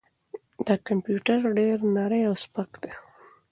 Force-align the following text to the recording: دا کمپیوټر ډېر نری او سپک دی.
دا 0.67 0.75
کمپیوټر 0.87 1.39
ډېر 1.57 1.77
نری 1.95 2.21
او 2.29 2.35
سپک 2.43 2.71
دی. 2.83 2.93